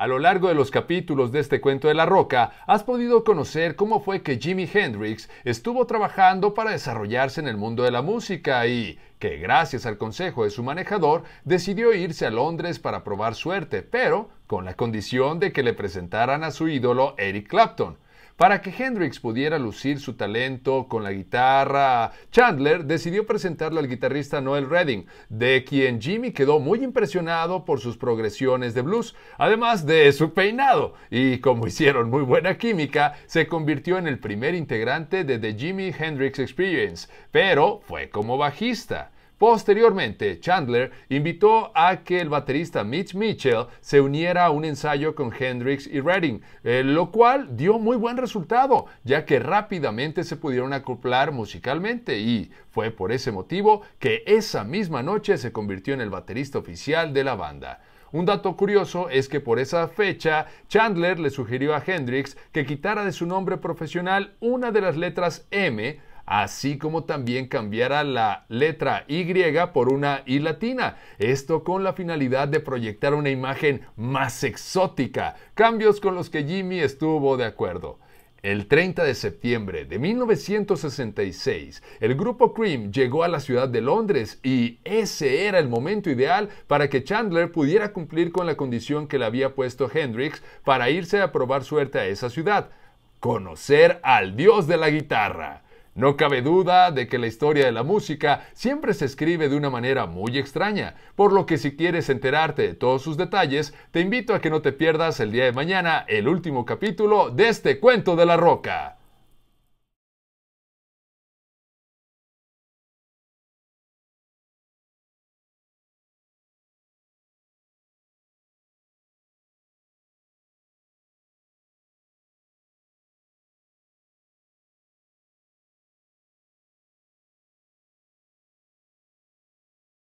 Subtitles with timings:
[0.00, 3.76] A lo largo de los capítulos de este cuento de la roca, has podido conocer
[3.76, 8.66] cómo fue que Jimi Hendrix estuvo trabajando para desarrollarse en el mundo de la música
[8.66, 13.82] y que gracias al consejo de su manejador decidió irse a Londres para probar suerte,
[13.82, 17.98] pero con la condición de que le presentaran a su ídolo Eric Clapton.
[18.40, 24.40] Para que Hendrix pudiera lucir su talento con la guitarra, Chandler decidió presentarle al guitarrista
[24.40, 30.10] Noel Redding, de quien Jimmy quedó muy impresionado por sus progresiones de blues, además de
[30.12, 35.38] su peinado, y como hicieron muy buena química, se convirtió en el primer integrante de
[35.38, 39.10] The Jimi Hendrix Experience, pero fue como bajista.
[39.40, 45.32] Posteriormente, Chandler invitó a que el baterista Mitch Mitchell se uniera a un ensayo con
[45.32, 50.74] Hendrix y Redding, eh, lo cual dio muy buen resultado, ya que rápidamente se pudieron
[50.74, 56.10] acoplar musicalmente y fue por ese motivo que esa misma noche se convirtió en el
[56.10, 57.80] baterista oficial de la banda.
[58.12, 63.06] Un dato curioso es que por esa fecha Chandler le sugirió a Hendrix que quitara
[63.06, 65.98] de su nombre profesional una de las letras M
[66.30, 69.24] así como también cambiara la letra Y
[69.72, 76.00] por una I latina, esto con la finalidad de proyectar una imagen más exótica, cambios
[76.00, 77.98] con los que Jimmy estuvo de acuerdo.
[78.42, 84.38] El 30 de septiembre de 1966, el grupo Cream llegó a la ciudad de Londres
[84.44, 89.18] y ese era el momento ideal para que Chandler pudiera cumplir con la condición que
[89.18, 92.70] le había puesto Hendrix para irse a probar suerte a esa ciudad,
[93.18, 95.64] conocer al dios de la guitarra.
[96.00, 99.68] No cabe duda de que la historia de la música siempre se escribe de una
[99.68, 104.34] manera muy extraña, por lo que si quieres enterarte de todos sus detalles, te invito
[104.34, 108.16] a que no te pierdas el día de mañana el último capítulo de este cuento
[108.16, 108.99] de la roca.